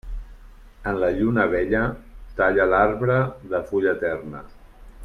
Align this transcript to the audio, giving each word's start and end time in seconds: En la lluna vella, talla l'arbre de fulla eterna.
En 0.91 0.95
la 1.03 1.09
lluna 1.17 1.45
vella, 1.51 1.83
talla 2.41 2.67
l'arbre 2.73 3.21
de 3.53 3.65
fulla 3.71 3.97
eterna. 3.99 4.47